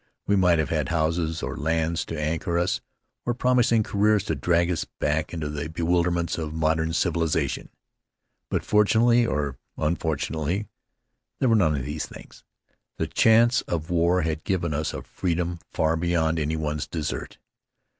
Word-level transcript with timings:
We 0.25 0.35
might 0.35 0.57
have 0.57 0.71
had 0.71 0.89
houses 0.89 1.43
or 1.43 1.55
lands 1.55 2.05
to 2.05 2.19
anchor 2.19 2.57
us, 2.57 2.81
or 3.23 3.35
promising 3.35 3.83
careers 3.83 4.23
to 4.23 4.33
drag 4.35 4.71
us 4.71 4.83
back 4.83 5.31
into 5.31 5.47
the 5.47 5.67
be 5.69 5.83
wilderments 5.83 6.39
of 6.39 6.55
modern 6.55 6.91
civilization; 6.93 7.69
but, 8.49 8.65
fortunately 8.65 9.27
or 9.27 9.59
unfortunately, 9.77 10.65
there 11.37 11.49
were 11.49 11.55
none 11.55 11.75
of 11.75 11.85
these 11.85 12.07
things. 12.07 12.43
The 12.97 13.05
chance 13.05 13.61
of 13.67 13.91
war 13.91 14.23
had 14.23 14.43
given 14.43 14.73
us 14.73 14.91
a 14.91 15.03
freedom 15.03 15.59
far 15.71 15.95
beyond 15.95 16.39
anyone's 16.39 16.87
desert. 16.87 17.37